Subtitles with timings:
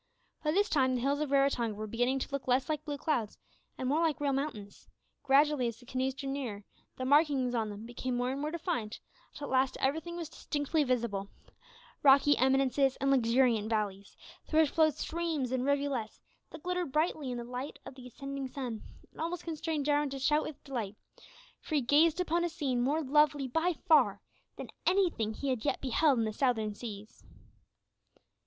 [0.43, 3.37] By this time the hills of Raratonga were beginning to look less like blue clouds
[3.77, 4.89] and more like real mountains;
[5.21, 6.63] gradually as the canoes drew nearer,
[6.97, 8.97] the markings on them became more and more defined,
[9.31, 11.27] until at last everything was distinctly visible
[12.01, 14.17] rocky eminences and luxuriant valleys,
[14.47, 18.47] through which flowed streams and rivulets that glittered brightly in the light of the ascending
[18.47, 18.81] sun,
[19.11, 20.95] and almost constrained Jarwin to shout with delight,
[21.59, 24.19] for he gazed upon a scene more lovely by far
[24.57, 27.23] than anything that he had yet beheld in the Southern Seas.